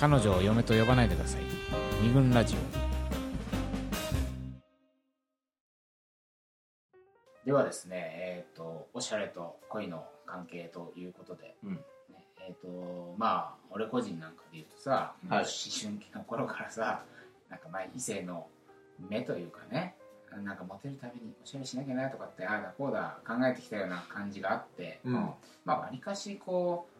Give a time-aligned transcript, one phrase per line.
[0.00, 1.42] 彼女を嫁と呼ばないでください。
[2.00, 2.58] 二軍ラジオ。
[7.44, 11.74] ではですねえっ、とおしゃれと恋の関係ということで、うん。
[11.74, 11.80] ね
[12.48, 15.42] えっ、とまあ俺個人なんかで言うとさ、はい。
[15.42, 17.02] 思春期の頃からさ
[17.50, 18.46] なんかまあ異性の
[19.10, 19.96] 目というかね
[20.42, 25.12] なんかモテるためにおしゃれしなきゃなとかってああだこうだ考えてきたような感じがあって、うん。
[25.66, 26.99] まあわりかしこう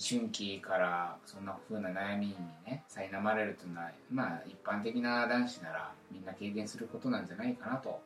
[0.00, 2.36] 春期からそんな風な悩みに
[2.66, 8.00] ね苛まれるというのはまあ一般的な男子ならみんな経験することなんじゃないかなと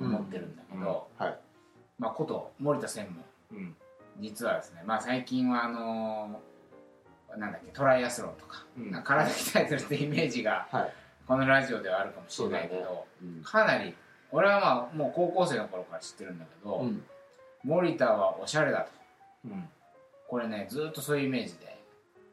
[0.00, 1.38] 思ってるんだけど、はい。
[1.98, 3.22] まあこと森田専務。
[3.52, 3.76] うん。
[4.20, 6.40] 実はですねまあ最近はあの
[7.36, 8.90] なんだっけトライアスロンとか,、うん。
[8.92, 10.92] なんか体鍛えてるってイメージがはい。
[11.26, 13.42] このラジオではあるかもしれないけど、そうだうん。
[13.42, 13.94] かなり
[14.30, 17.02] 俺はまあもう高校生の頃から知ってるんだけど、うん。
[17.64, 18.90] 森田はおしゃれだと。
[19.46, 19.68] うん
[20.34, 21.78] これねずっとそういうイメージで、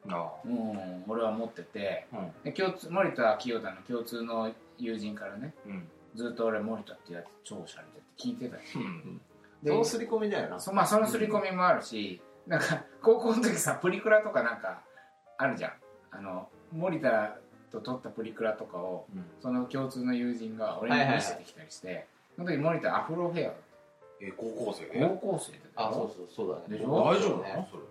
[0.09, 2.07] あうん、俺は思ってて。
[2.11, 2.31] あうん。
[2.43, 5.87] で共通森田清田の共通の友人からねうん。
[6.15, 8.61] ずっと俺森田ってやつ超おしゃれでって聞いてたよ。
[8.77, 9.21] うん。
[9.61, 10.59] でその刷り込みだよな。
[10.59, 14.81] そ,、まあ、その刷り込みもあるし、なんか高校の時さプリクラとかなんか
[15.37, 15.71] あるじゃん。
[16.09, 17.37] あの森田
[17.71, 19.23] と撮ったプリクラとかをうん。
[19.39, 23.53] その共通の友人が俺に見せてきたりして、その時森田アフロフェア
[24.23, 26.77] え高校生高校生であそうそうそうだね。
[26.77, 26.91] でしょ？
[26.91, 27.67] 大丈夫なの？
[27.71, 27.83] それ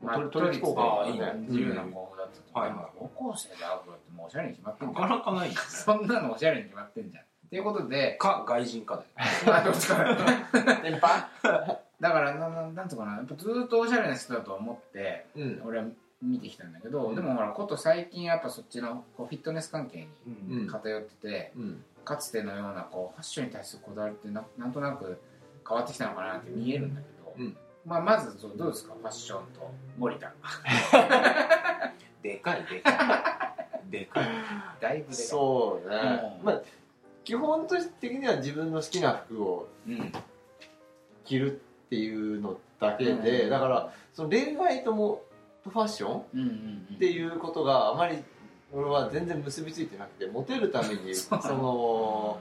[0.00, 1.32] 都立取り付こうかいいね。
[1.48, 2.78] 自由な高校だったはいはい。
[2.98, 5.08] 高校生でアフロってもうおしゃれに決まってんなじゃん。
[5.08, 5.60] かなかないよね。
[5.68, 7.24] そんなのおしゃれに決まってんじゃん。
[7.24, 8.16] っていうことで。
[8.16, 9.04] か外人かで。
[9.50, 10.04] あどっちか
[10.82, 11.78] 電波？
[12.00, 13.16] だからなななんとかな。
[13.16, 15.62] やっぱずっとおしゃれな人だと思ってうん。
[15.64, 15.86] 俺は
[16.22, 17.14] 見てきたんだけど、うん。
[17.16, 21.84] でもほらこと最近やっぱそっちのこうフィットネス関係に偏ってて、うん。
[22.04, 25.20] かつてのようなこうファッションに対するこだわりってななんとなく
[25.68, 27.56] 変わってきたのかなって見えるんだけど、うん
[27.88, 28.94] まあ、まずどうですか？
[28.94, 30.32] ファッションと森田。
[32.22, 32.90] でかいでか
[33.88, 33.90] い。
[33.90, 34.24] でかい。
[34.80, 35.14] だいぶでかい。
[35.14, 35.96] そうね。
[36.40, 36.44] うん。
[36.44, 36.60] まあ
[37.24, 37.66] 基本
[38.00, 40.12] 的には自分の好きな服をうん。
[41.24, 43.22] 着るっていうのだけうん。
[43.22, 45.22] でだからその恋愛とも
[45.64, 48.18] とファッションっていうことがあまり
[48.72, 52.38] 俺は全然結びついてなくてモテるために その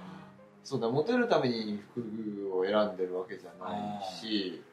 [0.63, 4.66] そうだモテるために服を選んでるわけじゃないしで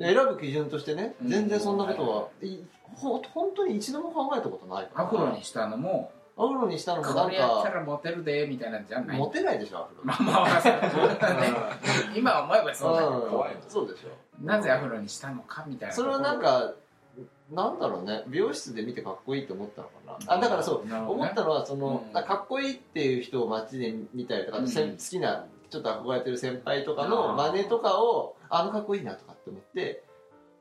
[0.00, 1.28] 選ぶ基準としてねうん。
[1.28, 2.58] 全然そんなことはい
[2.94, 9.18] ほ本当に一度も考えたことないアフロにしたのもアフロにしたのもなんこれやったからモテるでみたいなんじゃない？
[9.18, 10.00] モテないでしょアフロ。
[10.04, 11.48] まあまあまあそうだね。
[12.16, 14.08] 今思えばそうだけどそうでしょ。
[14.44, 16.72] なぜアフロにしたのかみたいなそれはなんか
[17.52, 18.22] なんだろうね。
[18.28, 19.94] 美容室で見てかっこいいと思ったのか
[20.26, 20.34] な。
[20.34, 22.12] あだからそう思ったのはその、うん。
[22.12, 30.02] かっこいいっていう人を街で見たりとか、好きなちょっと憧れてる先輩とかの真似とかをあのかっこいいなとかって思って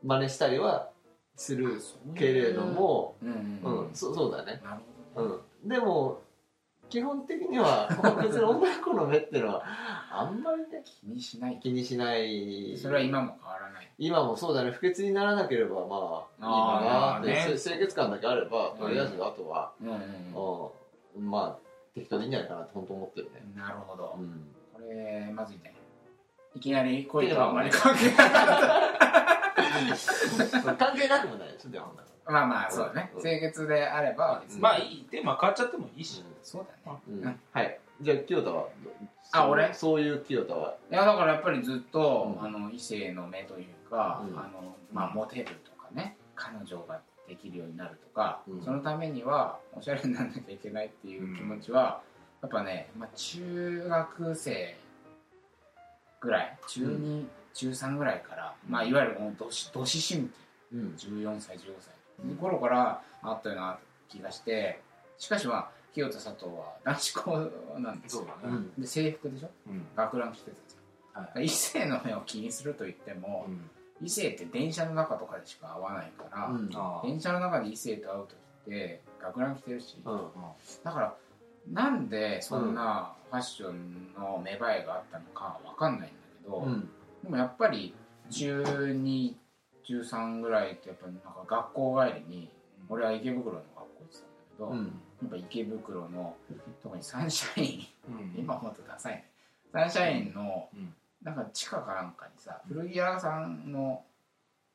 [0.03, 0.89] 真似したりは
[1.35, 1.81] する
[2.15, 3.89] けれども、うん。
[3.93, 4.61] そそうだね、
[5.63, 6.21] でも
[6.89, 7.87] 基本的には
[8.21, 9.63] 別に女の子の目っていうのは
[10.11, 11.59] あんまりね気にしない。
[11.59, 12.77] 気にしない。
[12.77, 13.91] それは今も変わらない。
[13.97, 14.71] 今もそうだね。
[14.71, 17.57] 不潔にならなければまあいいかなって、ね。
[17.57, 19.95] せ清潔感だけあればとりあえずあとは、うんうん。
[21.15, 24.15] うん、まあ適当でいいんじゃないかなって本当思ってるね、なるほど。
[24.17, 25.73] うんこれまずいね。
[26.55, 28.29] いきなり恋とはあまり関係ない
[30.77, 31.93] 関係なくもないですでも。
[32.25, 33.19] まあまあそうだねう。
[33.19, 36.23] ん清潔であればまあいいでまあ変わっちゃってもいいし。
[36.41, 37.37] そうだね。
[37.51, 37.79] はい。
[38.01, 38.67] じゃあ清田は
[39.31, 39.73] あ俺？
[39.73, 40.75] そういう清田は？
[40.91, 42.45] いやだからやっぱりずっと、うん。
[42.45, 44.39] あの異性の目というか、うん。
[44.39, 48.61] あのまあ、モテるとかね彼女ができるようになるとか、うん。
[48.63, 52.01] そのためにはおしゃれにならなきゃいけないっていう気持ちは、
[52.41, 54.77] やっぱね、まあ、中学生
[56.21, 60.31] ぐらい中2、中3ぐらいから、まあ、いわゆるもうどしど思春期
[60.73, 60.95] うん。
[60.97, 61.93] 14歳15歳
[62.27, 63.77] の頃からあったような
[64.07, 64.81] 気がして
[65.17, 68.27] しかしまあ清田佐藤は男子校なんですよ。
[68.77, 69.49] で制服でしょ？
[69.67, 69.85] うん。
[69.95, 73.47] 学ラン着てたじゃん、は異性の目を気にすると言っても、
[73.99, 76.69] 異性って電車の中とかでしか会わないから、うん。
[76.75, 80.21] あ電車の中で異性と会う時って学ラン着てるし、うん。
[80.83, 81.15] だから
[81.67, 86.89] なんでそんなファッションの芽生えがあったのかわかんないんだけど、うん。
[87.23, 87.93] でもやっぱり
[88.29, 89.33] 中2
[89.83, 92.49] 中3ぐらいってやっぱなんか学校帰りに
[92.87, 94.77] 俺は池袋の学校行ってたんだけど、うん。
[95.21, 96.35] やっぱ池袋の
[96.81, 98.39] 特にサンシャインうん。
[98.39, 99.29] 今思うとダサいね。
[99.71, 100.93] サンシャインのうん。
[101.21, 104.01] なんか地下かなんかにさ古着屋さんの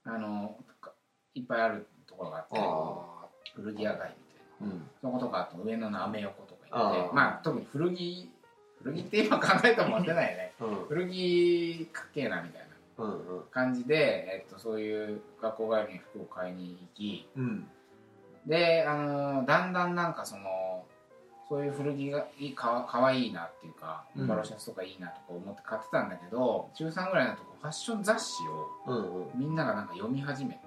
[0.04, 0.92] あのか
[1.34, 3.26] いっぱいあるところがあってあ
[3.56, 4.14] 古着屋街
[4.60, 4.74] みたいな。
[4.74, 4.90] うん。
[5.00, 7.14] そことかあと上野のアメ横とあー。
[7.14, 8.30] まあ特に古着
[8.82, 10.52] 古着って今考えても出ないよね。
[10.60, 10.74] うん。
[10.88, 12.62] 古着かっけえなみたい
[12.98, 13.42] なうんうん。
[13.50, 17.66] 感じで、えっと、そういう学校帰りに服を買いに行きうん。
[18.46, 20.84] であのだんだんなんかその
[21.48, 24.28] そういう古着がいいかわかわいいなっていうかうん。
[24.28, 28.42] ポロシャツとかいいなとか思って買ってたんだけど中3ぐらいのとこファッション雑誌
[28.86, 29.30] をうんうん。
[29.34, 30.60] みんながなんか読み始めて。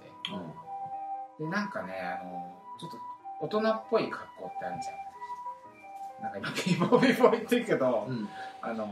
[1.39, 2.97] でなんかねあのちょっと
[3.39, 4.95] 大人っぽい格好ってあるじゃん
[6.21, 8.27] なんか今ビボビボ言ってるけど、うん。
[8.61, 8.87] あの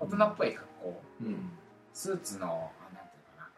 [0.00, 1.02] 大人っぽい格好。
[1.20, 1.50] うん
[1.92, 3.48] スーツのあなんていうかな。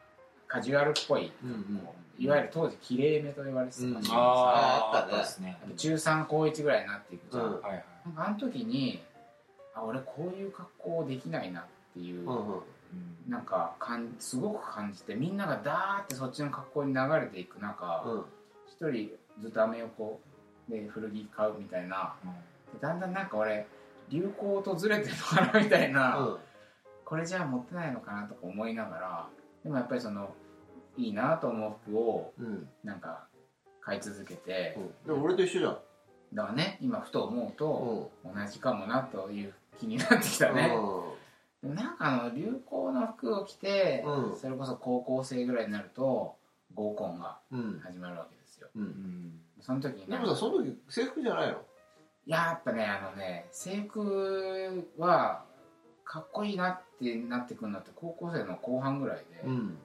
[0.48, 1.30] カジュアルっぽい。
[1.44, 1.88] うんうん。
[2.18, 3.84] いわゆる当時きれいめと言われてた。
[3.84, 3.92] うん。
[3.94, 5.22] 感じあああったね。
[5.22, 5.58] ですね。
[5.76, 7.52] 中3高1ぐらいになっていくじゃん、うん。
[7.54, 7.84] はいはい。
[8.06, 9.02] なんかあの時に
[9.74, 11.64] あ俺こういう格好できないなっ
[11.94, 12.62] ていう、うんうん。
[13.28, 18.24] なんかかんすごく感じてみんながダーってそっちの格好に流れていく中うん。
[18.66, 19.10] 一、人
[19.40, 20.20] ずっとアメ横
[20.68, 22.14] で古着買うみたいな
[22.80, 23.66] だんだんなんか俺
[24.08, 26.36] 流行とずれてるのかなみたいな、うん。
[27.04, 29.28] これじゃあ持ってないのかなとか思いながら
[29.62, 30.34] でもやっぱりその
[30.96, 32.68] いいなと思う服をうん。
[32.84, 33.26] なんか
[33.80, 35.78] 買い続けて、でも俺と一緒じゃん。
[36.34, 38.34] だからね今ふと思ううと、ん。
[38.34, 40.68] 同じかもなという気になってきたね、
[41.62, 44.36] でもなんかあの流行の服を着て、うん。
[44.36, 46.36] それこそ高校生ぐらいになると
[46.74, 47.80] 合コンがうん。
[47.82, 48.68] 始まるわけですよ。
[48.76, 48.86] ううん。
[48.86, 51.58] んその時にでねもさその時制服じゃないの？
[52.26, 55.44] やっぱねあのね制服は
[56.04, 59.76] かっこいいなってなってくるのって高校生の後半ぐらいで、ん。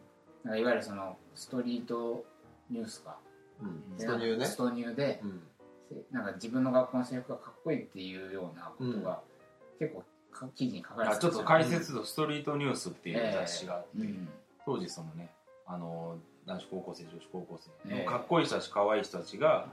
[0.44, 2.26] なんかいわゆるそのストリート
[2.70, 3.18] ニュースか。
[3.62, 3.98] うん。
[3.98, 4.46] でストニューね。
[4.46, 5.42] ストニューでうん。
[5.90, 9.22] せなんか自分の学校の制服がかっこいいっていうようなことが、
[9.80, 14.28] 結構か記事に書かれてたちょっと解説とストリートニュースっていう雑誌があって、うん。
[14.66, 15.30] 当時そのね
[15.66, 18.06] あの男子高校生女子高校生ええ。
[18.06, 19.68] のかっこいい人たち可愛い人たちが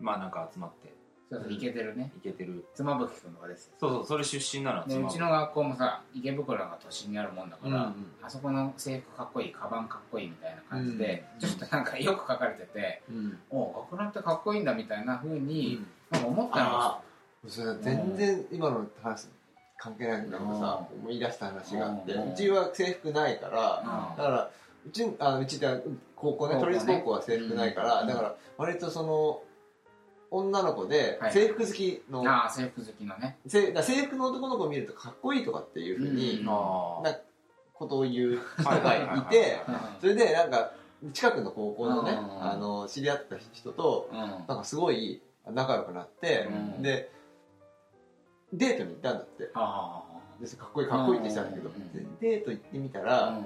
[0.00, 0.92] まあなんか集まって
[1.30, 2.10] そうそうイケてるね。
[2.16, 2.64] いけてる。
[2.74, 3.66] 妻夫木君とかです。
[3.66, 13.38] よそうそうそれ出身なのでうちの学校もさ池袋が都心にあるもんだから、うんうんあそこの制服かっこいいカバンかっこいいみたいな感じで、うんちょっとなんかよく書かれててうん。
[13.50, 15.86] お学ランってかっこいいんだみたいな風に、うん。
[16.10, 16.70] なんか思ったの。
[16.82, 17.00] あ
[17.46, 19.28] それ全然今の話
[19.78, 22.32] 関係ないけどさ思い出した話があってうん。
[22.32, 24.16] うちは制服ないからうん。
[24.16, 24.50] だから
[24.84, 25.66] うちあうちって
[26.16, 26.56] 高校ね。
[26.58, 28.08] 都立高校は制服ないからうん。
[28.08, 29.42] だから割とその
[30.30, 31.32] 女の子ではい。
[31.32, 32.22] 制服好きの。
[32.28, 33.38] ああ制服好きのね。
[33.46, 36.48] せだから制服の男の子を見るとかっこいいとかっていうふうにうん。
[36.48, 37.16] あな
[37.74, 40.72] ことを言う人がいてうんそれでなんか
[41.12, 42.42] 近くの高校のねうん。
[42.44, 44.18] あの知り合った人とうん。
[44.18, 46.82] なんかすごい仲良くなってうん。
[46.82, 47.10] で
[48.52, 49.50] デートに行ったんだって。
[49.54, 50.02] あ
[50.40, 51.92] でかっこいいかっこいいってしたんだけどうん。
[52.20, 53.38] でデート行ってみたあら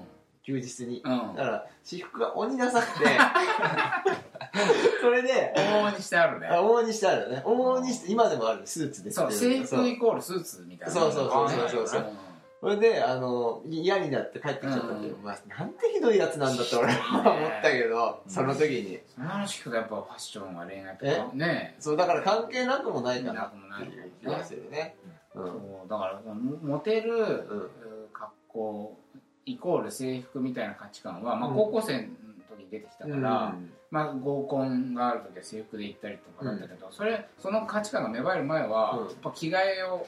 [0.45, 1.01] 休日に。
[1.05, 1.35] うん。
[1.35, 3.05] だから私服が鬼ダサくて。
[5.01, 6.47] それで往々にしてあるね。
[6.47, 7.43] あ往々にしてあるよね。
[7.45, 10.95] 往々にして今でもあるスーツでそう制服イコールスーツみたいな。
[10.95, 12.01] そうそうそうそうそうそう。
[12.03, 12.17] うん。
[12.61, 15.23] それであの嫌になって帰ってきちゃったけど、うん。
[15.23, 19.01] まあ、なんてひどいやつなんだって俺は思ったけど、うんその時に。
[19.07, 21.77] その話聞くとやっぱファッションは恋愛とえかね。
[21.81, 24.95] そうだから関係なくもないかななくもないっていう気がするね。
[25.35, 25.47] うん。
[25.47, 25.53] そ
[25.87, 27.71] うだからモモテるうん。
[28.13, 28.99] 格好
[29.47, 32.09] イコール制服みたいな価値観は、まあ、うん高校生の
[32.49, 33.73] 時に出てきたから、うん。
[33.91, 39.07] まあ、合コンがある時は制服で行ったりとかだったけど、それその価値観が芽生える前は、うん。
[39.07, 40.07] やっぱ着替えを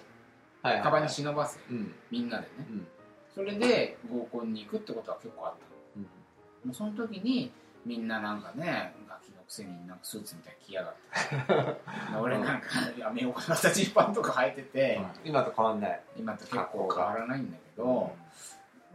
[0.63, 1.95] カバンに忍ばせ、うん。
[2.11, 2.67] みんなでね。
[2.71, 2.87] うん。
[3.35, 5.67] それで合コンに行くってことは結構あった。
[5.97, 6.03] うん。
[6.03, 7.53] もうその時に
[7.85, 12.19] みんななんかねガキのくせになんかスーツみたいに着やがって。
[12.19, 12.69] 俺なんか
[12.99, 16.01] やめようかなジーパンとか履いてて、今と変わんない。
[16.17, 18.17] 今と結構変わらないんだけど、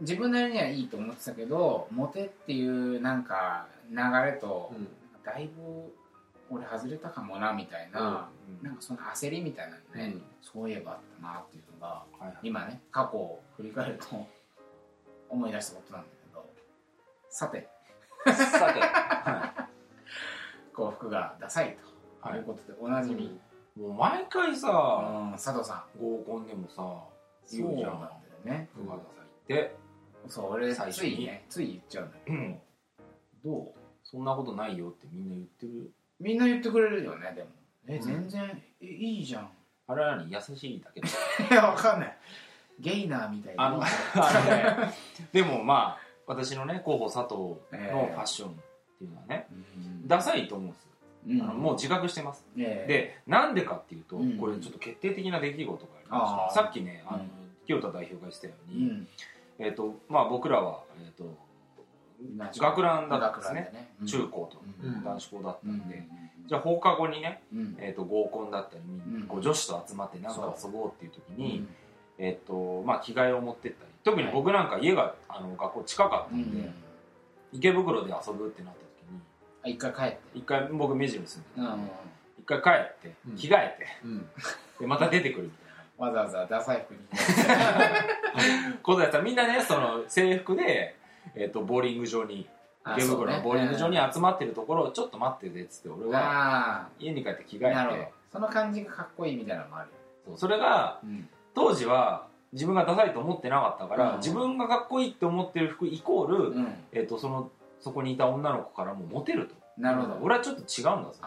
[0.00, 4.88] 自分なりにはいいと思ってたけどモテっていうなんか流れと、うん。
[5.24, 5.94] だいぶ
[6.50, 8.28] 俺外れたかもなみたいな、
[8.60, 10.22] なんかその焦りみたいなのね、うん。
[10.42, 12.36] そういえばあったなっていうのがはいはい。
[12.42, 14.26] 今ね過去を振り返ると
[15.28, 16.44] 思い出したことなんだけど
[17.28, 17.68] さて。
[18.26, 18.80] さて。
[20.74, 21.76] 幸福がダサい
[22.22, 22.38] とはい。
[22.38, 23.38] いうことでおなじみ、
[23.76, 27.02] もう毎回さうん佐藤さ合コンでもさん
[27.52, 27.90] 言うじゃん。
[27.92, 28.12] そうなんだよ
[28.44, 28.68] ね。
[28.74, 29.76] 服がダサいって
[30.28, 32.60] そう俺最初についねつい言っちゃうんだけど、うん。
[33.44, 33.72] どう
[34.04, 35.90] そんなことないよってみんな言ってる？
[36.20, 37.48] みんな言ってくれるよねでも。
[37.88, 38.02] えうん。
[38.02, 39.50] 全然えいいじゃん。
[39.88, 41.08] あれは何優しいだけど。
[41.50, 42.16] いやわかんない。
[42.78, 43.64] ゲイナーみたいな。
[43.64, 43.86] あのあ
[44.44, 44.94] のね
[45.32, 48.54] でもまあ私のね候補佐藤のファッションっ
[48.98, 50.08] ていうのはね、うん。
[50.08, 50.86] ダサいと思うんです、
[51.26, 51.42] うん。
[51.42, 52.44] あのもう自覚してます。
[52.56, 52.92] ええ。
[52.92, 54.38] でなんでかっていうと、うん。
[54.38, 56.50] これちょっと決定的な出来事がありまあー。
[56.50, 57.30] してさっきねあの、うん。
[57.66, 59.08] 清田代表が言ってたよううに、ん
[59.64, 61.24] えっとまあ、僕らは、えっと
[62.56, 63.60] 学ランだったんですね。
[63.72, 65.02] 学ランで中高とうん。
[65.04, 65.74] 男子校だったうん。
[65.76, 65.88] ん。
[65.88, 66.06] で、
[66.46, 67.76] じゃあ放課後にね、うん。
[67.80, 69.22] えっと合コンだったり、うん。
[69.26, 71.36] こう女子と集まってなんかそ遊ぼうっていう時うん。
[71.36, 71.66] に、
[72.18, 76.42] えっとまあ、着替えを持ってったり特に僕なんか家があの学校近かったうん。
[76.42, 76.70] んで、
[77.52, 79.20] 池袋で遊ぶってなった時に
[79.64, 80.20] あ一回帰って。
[80.34, 81.92] 一回僕目白に住んでたんで、
[82.38, 82.68] 一回帰
[83.08, 83.36] ってうん。
[83.36, 84.26] 着替えてうん。
[84.78, 85.61] でまた出てくるみたいな
[86.02, 87.00] わざわざダサい服に。
[88.82, 90.96] ことやったらみんなねその制服で、
[91.36, 92.48] えっとボーリング場に
[92.82, 96.20] あ池袋のボーリング場に集まってるところをちょっと待っててっつって俺は
[96.82, 98.12] あ家に帰って着替えて。
[98.32, 99.88] その感じがかっこいいみたいなのもある。
[99.88, 99.94] よ
[100.26, 101.28] そうそれがうん。
[101.54, 104.16] 当時は自分がダサいと思ってなかったから、うん。
[104.16, 106.74] 自分がかっこいいって思ってる服イコール、うん。
[106.92, 109.54] えっとそのそこにいた女の子からもモテると。
[109.76, 110.18] なるほど。
[110.22, 111.18] 俺はちょっと違うんだぞ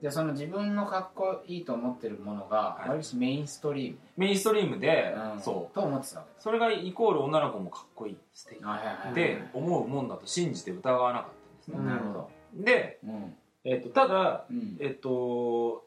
[0.00, 2.88] じゃあその自分のかっこいいと思ってるものがはい。
[2.88, 5.40] 割とメインストリーム、メインストリームで、うん。
[5.40, 5.74] そう。
[5.74, 8.62] と思ってたわけそれがイコール女の子もかっこいい素敵。
[8.62, 9.12] だはいはいはい。
[9.12, 11.86] って思うもんだと信じて疑わなかったんですね、うん。
[11.86, 12.30] なるほど。
[12.54, 13.34] で、うん。
[13.64, 14.78] えっとただうん。
[14.80, 15.84] えっと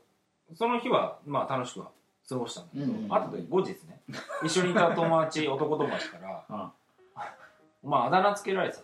[0.53, 1.89] その日はまあ楽しくは
[2.29, 4.01] 過ごしたんだけど、うん後で後日ね
[4.46, 6.72] 一緒にいた友達男友達から あ
[7.82, 8.84] お前あだ名つけられてた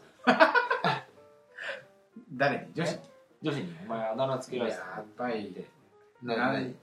[2.31, 2.73] 誰に？
[2.73, 2.99] 女子に？
[3.41, 4.83] 女子にお前あだ名つけられてた。
[4.83, 5.65] やっぱりで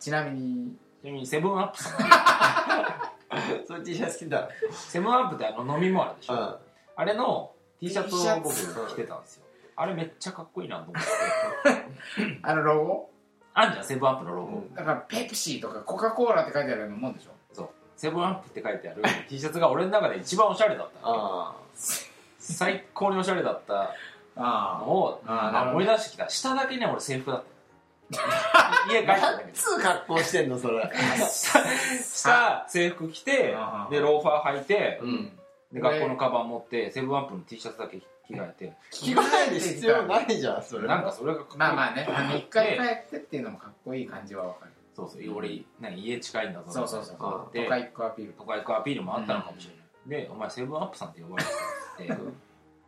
[0.00, 0.76] ちなみに。
[1.02, 1.98] ちなみにセブンアップさん
[3.66, 4.48] それ T シャツ着た。
[4.72, 6.56] セブンアップってあの飲み物あるでしょ、うん。
[6.96, 8.75] あれの T シャツを僕ツ？
[8.88, 9.44] 着てたんですよ。
[9.76, 11.08] あれめっちゃかっこいいなと思って。
[12.42, 13.10] あのロゴ？
[13.54, 17.30] あんじゃんセブンアップのロゴ、だからペプシーとかコカ・コーラって書いてあるようなもんでしょ？
[17.52, 17.68] そう。
[17.96, 20.98] セブンアップって書いてある T シャツが俺の中で一番おしゃれだった。
[21.02, 21.54] あ
[22.38, 23.90] 最高におしゃれだった
[24.36, 25.70] あのをあーなるほど。
[25.72, 26.28] 思い出してきた。
[26.28, 27.56] 下だけね俺制服だった。
[28.92, 30.90] 家帰ったつう格好してんのそれ。
[31.28, 31.60] 下
[32.00, 33.32] 下制服着て
[33.90, 35.38] でローファー履いてうん。
[35.72, 38.72] で学校のカバン持ってセブンアップの T シャツだけ着替えて。
[38.90, 40.86] 着替える必要ないじゃんそれ。
[40.86, 41.58] なんかそれがかっこいい。
[41.58, 42.06] まあまあね。
[42.36, 44.72] 一回帰ってっていうのもかっこいい感じはわかる。
[44.94, 46.72] そうそう俺何家近いんだぞ。
[46.72, 47.16] そうそうそう。
[47.20, 48.32] あって都会っ子アピール。
[48.32, 51.50] 都会っ子アピールもあったのかもしれない、で「お前セブンアップさんって呼ばれて
[52.08, 52.22] た」っ て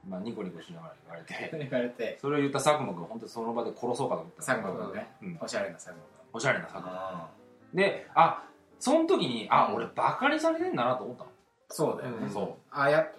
[0.06, 1.58] まあニコニコしながら言われて。
[1.70, 2.18] 言われて。
[2.20, 5.08] それを言った佐久間君本当にその場で殺そうかと思った佐久間君ね。
[5.22, 5.38] うん。
[5.42, 5.98] おしゃれな佐久間
[6.32, 7.28] おしゃれな佐久間あ
[7.74, 8.42] であ
[8.78, 11.30] その時にあうん俺バカにされてんだなと思ったの？
[11.70, 12.18] そうだよね。
[12.22, 12.54] うんそう。
[12.70, 13.12] あやっ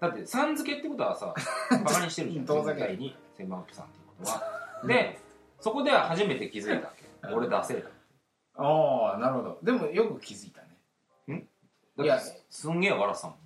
[0.00, 1.34] だってさん付けってことはさ
[1.84, 2.44] バカにしてるじゃん。
[2.46, 2.96] 遠ざけ。
[2.96, 4.42] にセブンアップさんっていうことは。
[4.88, 5.18] で
[5.60, 7.04] そこでは初めて気づいたわけ？
[7.28, 7.34] うん。
[7.34, 7.82] 俺出せる。
[8.56, 9.58] たああなるほど。
[9.62, 11.46] でもよく気づいたね。
[11.98, 12.18] いや。
[12.50, 13.36] すんげえ笑ってたもん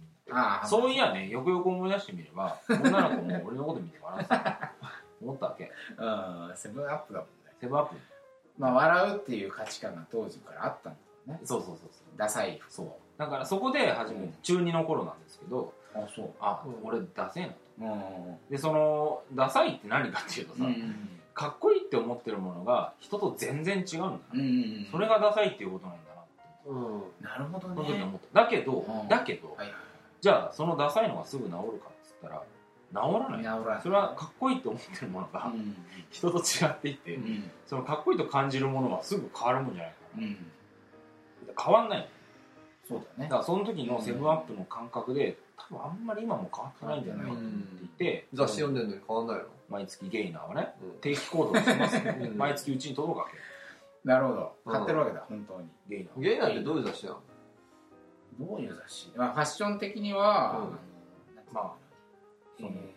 [0.66, 4.72] そういやねよくよく思い出してみれば女の子も俺のこと見て笑ってた。
[5.22, 5.70] 思ったわけ。
[5.98, 7.52] うんセブンアップだもんね。
[7.60, 7.96] セブンアップ。
[8.58, 11.40] まあ笑うっていう価値観が当時からあったんだろうね。
[11.44, 12.18] そうそうそうそう。
[12.18, 12.88] ダサいそう。
[13.18, 16.30] だからそこで初めて中2の頃なんですけどあそう。
[16.40, 17.56] あ、うん俺ダセえなと。
[17.80, 18.36] うん。
[18.50, 21.08] でそのダサいって何かっていうとさ、うん。
[21.34, 26.68] かっこいいって思ってるものが人と全然違うんだな、うんうんそれがダサいっていうことなんだなって。
[26.68, 27.02] うん。
[27.22, 28.04] なるほどね。
[28.04, 28.42] った。
[28.42, 29.08] だけど、うん。
[29.08, 29.72] だけど、はい
[30.20, 32.42] じゃあそのダサいのがすぐ治るかっつったら
[32.92, 33.44] 治らない。
[33.44, 35.76] はい治らないそれはかっこいいって思ってるものがうん。
[36.10, 37.50] 人と違っていって、うん。
[37.66, 40.30] そのかっこいいと感じるものはすぐ変わるもんじゃないかうん。
[41.48, 42.08] な変わんない。
[42.88, 43.28] そうだね。
[43.28, 45.36] だからその時のセブンアップの感覚で
[45.70, 49.42] 多分あんまり今も変わってないんじゃないかと思っていて、雑誌読んでるのに変わんないの？
[49.68, 51.00] 毎月ゲイナーはねうん。
[51.00, 52.18] 定期購読してますね。
[52.22, 52.38] うん。
[52.38, 53.36] 毎月うちに届くわけ
[54.08, 54.52] なるほど。
[54.64, 54.72] うん。
[54.72, 55.68] 買ってるわけだ本当に。
[55.88, 56.20] ゲイナー。
[56.20, 57.20] ゲイなんてどういう雑誌なの？
[58.38, 60.68] どういう雑誌まあファッション的には
[61.50, 61.54] うん。
[61.54, 61.72] まあ
[62.60, 62.96] えー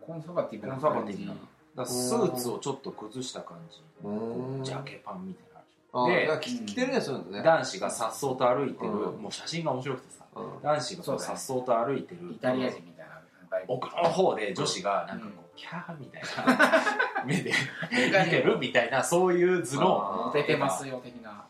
[0.00, 1.34] コンサバティブなコンサバティブ感じな
[1.76, 3.80] だスーツをちょっと崩した感じ。
[4.02, 4.64] うん。
[4.64, 6.06] ジャケパンみたいな。
[6.06, 7.42] で着着てるねそういうのね。
[7.42, 9.22] 男子がさっそうと歩いてる、うん。
[9.22, 10.24] もう写真が面白くてさ。
[10.34, 10.62] うん。
[10.62, 13.22] 男子がさっそうと歩いてるイタリア人みたいな
[13.68, 17.24] 奥の方で女子がなんかこう、キャーみたいな。
[17.24, 17.52] 目で
[17.92, 21.44] 見てるみたいなそういう図のあモテてますよ的な。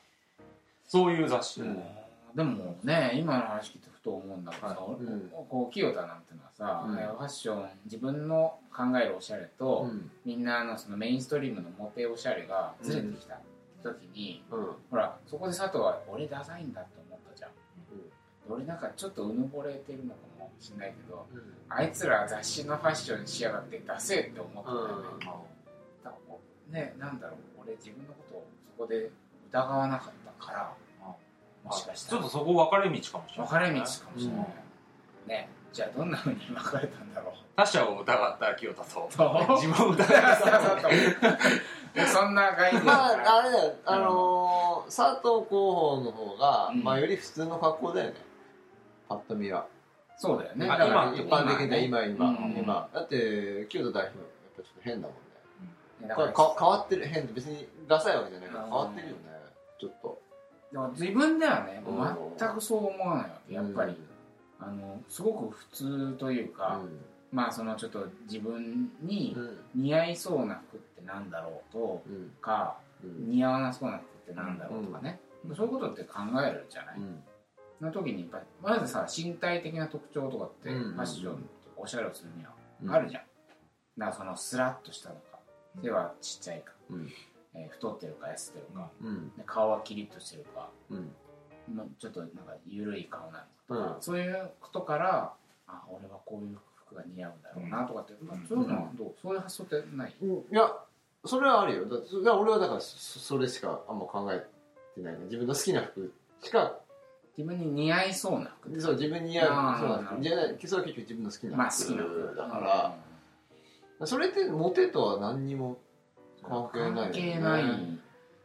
[0.86, 1.82] そういう雑誌、うん
[2.34, 6.94] でもね今の話聞いてふと思うんだけどさ、うんこう清田なんてのはさ、うん。
[6.94, 10.10] ファッション自分の考えるおしゃれと、うん。
[10.24, 13.40] みんなのそのメインストリームのモテおしゃれがずれてきた
[13.82, 14.66] 時に、うん。
[14.90, 17.50] ほらそこで佐藤は俺ダサいんだって思ったじゃん、
[18.48, 21.26] 俺なんかちょっとうぬぼれてるのかもしれないけど
[21.68, 25.18] あいつら雑誌のファッションしやがってダセえって思ったんだよね、うん。
[25.20, 26.16] だか
[26.72, 28.46] らねなんだろう俺自分のことを
[28.76, 29.10] そこで
[29.50, 30.72] 疑わなかったから
[31.64, 32.22] もしかしたら。
[32.22, 34.46] ちょっとそこ分かれ道かもしれない分かれ道かもしれない、
[35.26, 35.48] ね。
[35.72, 37.34] じゃあどんなふうに分かれたんだろう。
[37.56, 39.06] 他者を疑った清田とそう。
[39.56, 40.08] 自分を疑った
[42.06, 42.84] そんな概念。
[42.84, 43.74] まああれだよ。
[43.84, 46.82] あのー佐藤候補の方がうん。
[46.82, 48.16] まあより普通の格好だよね。
[49.08, 49.66] パッと見は。
[50.16, 50.68] そうだよね。
[50.68, 52.56] あだから一般的な今今うん。
[52.58, 52.88] 今。
[52.92, 56.14] だって清田代表やっぱちょっと変だもんね。
[56.14, 58.70] これか変わってる変で別にダサいわけじゃないからうん。
[58.70, 59.20] 変わってるよね。
[59.78, 60.20] ちょっと
[60.72, 62.36] でも自分ではねうん。
[62.38, 63.54] 全くそう思わないわけ。
[63.54, 63.96] やっぱり、
[64.60, 66.80] あのすごく普通というか、
[67.32, 69.58] まあそのちょっと自分にうん。
[69.82, 73.30] 似合いそうな服ってなんだろうとうんかうん。
[73.30, 75.20] 似合わなそうな服ってなんだろうとかね、
[75.56, 77.22] そういうことって考えるじゃない、うん。
[77.78, 78.44] その時にやっぱり
[78.78, 80.96] まずさ身体的な特徴とかってフうん。
[80.96, 82.44] ァッションおしゃれをするに
[82.82, 83.22] うんはあるじゃん、
[83.98, 85.38] だからそのスラッとしたのか
[85.82, 87.08] 背はちっちゃいか、うん
[87.54, 89.28] えー太ってるか痩せてるか、うん。
[89.36, 90.68] で顔はキリッとしてるか。
[90.90, 91.12] うん。
[91.74, 94.02] もうちょっとなんか緩い顔なのかとか、うん。
[94.02, 95.32] そういうことから
[95.66, 99.14] あ俺はこういう服が似合うんだろうなとかって、まあそういうのはどう？
[99.20, 100.30] そういう発想ってない、うん。
[100.30, 100.72] いや
[101.24, 101.84] それはあるよ。
[101.86, 104.44] だだ俺はだからそそれしかあんま考え
[104.94, 105.20] てないね。
[105.24, 106.76] 自分の好きな服しか。
[107.38, 112.34] 自分に似合いそうな服そう自分に似合うそうなんですじゃないそれは結局自分の好きな服,、まあ好きな服。
[112.36, 112.94] だか
[114.00, 115.78] ら、それってモテとは何にも
[116.42, 117.10] 関係ないよね。
[117.12, 117.98] 関係ない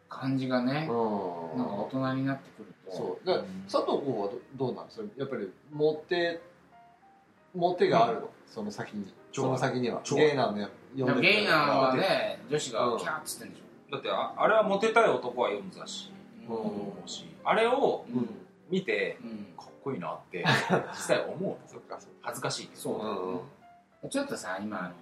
[0.07, 1.57] 感じがね、うん。
[1.57, 2.91] なんか大人になってくると。
[2.95, 3.27] そう。
[3.27, 5.05] だ佐藤君はどどうなんですか？
[5.17, 6.41] やっぱりモテ
[7.53, 9.13] モテがあるの、その先に。
[9.31, 10.01] 超その先には。
[10.03, 12.99] 超ゲイナーのやでもゲイナーはね女子がうん。
[12.99, 13.61] キャーッつってんでし
[13.91, 16.11] だってああれはモテたい男は読む雑誌。
[16.49, 17.07] ょ、うん。
[17.07, 18.29] しあれをうん。
[18.69, 19.45] 見てうん。
[19.57, 20.43] かっこいいなって
[20.91, 21.57] 実際思うの。
[21.67, 22.81] そっかそっ恥ずかしいけど。
[22.81, 23.33] そうだうん。
[23.35, 23.39] ね
[24.09, 24.93] ちょっとさ今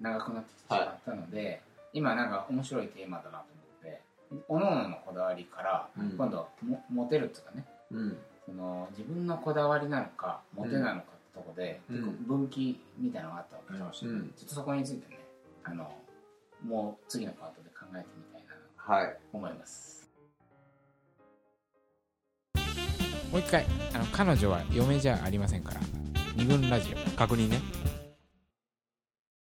[0.00, 1.62] 長くなってきてしまったので、
[1.92, 4.02] 今なんか面白いテーマだなと思って
[4.48, 6.10] おのののこだわりからうん。
[6.16, 7.64] 今度もモテるっていうかね。
[7.90, 8.16] うん。
[8.46, 11.80] その自分のこだわりなのかモテなのかってとこで、
[12.26, 15.18] 分岐みたいなのがあったわけじゃん、ちょうんっとそこについてね
[15.64, 15.90] あの
[16.62, 19.16] もう次のパートで考えてみたいなはい。
[19.30, 20.10] と思います。
[23.30, 25.80] もう一回あの彼女は嫁じゃありませんから。
[26.36, 27.60] 二軍ラジオ確認ね